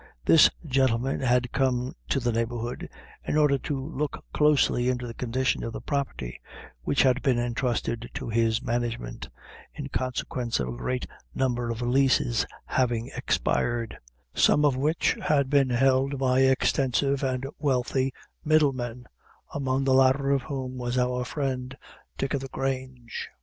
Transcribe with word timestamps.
This 0.25 0.49
gentleman 0.65 1.19
had 1.19 1.51
come 1.51 1.93
to 2.09 2.19
the 2.19 2.31
neighborhood, 2.31 2.89
in 3.23 3.37
order 3.37 3.59
to 3.59 3.79
look 3.85 4.25
closely 4.33 4.89
into 4.89 5.05
the 5.05 5.13
condition 5.13 5.63
of 5.63 5.73
the 5.73 5.79
property 5.79 6.41
which 6.81 7.03
had 7.03 7.21
been 7.21 7.37
entrusted 7.37 8.09
to 8.15 8.27
his 8.27 8.63
management, 8.63 9.29
in 9.75 9.89
consequence 9.89 10.59
of 10.59 10.69
a 10.69 10.77
great 10.77 11.05
number 11.35 11.69
of 11.69 11.83
leases 11.83 12.47
having 12.65 13.11
expired; 13.15 13.95
some 14.33 14.65
of 14.65 14.75
which 14.75 15.15
had 15.21 15.51
been 15.51 15.69
held 15.69 16.17
by 16.17 16.39
extensive 16.39 17.21
and 17.21 17.45
wealthy 17.59 18.11
middlemen, 18.43 19.05
among 19.53 19.83
the 19.83 19.93
latter 19.93 20.31
of 20.31 20.41
whom 20.41 20.79
was 20.79 20.97
our 20.97 21.23
friend, 21.23 21.77
Dick 22.17 22.33
o' 22.33 22.39
the 22.39 22.47
Grange. 22.47 23.29